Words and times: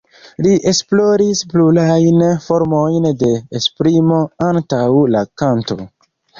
Li 0.45 0.53
esploris 0.69 1.41
plurajn 1.51 2.25
formojn 2.47 3.07
de 3.21 3.31
esprimo 3.61 4.25
antaŭ 4.51 4.83
la 5.19 5.27
kanto. 5.45 5.83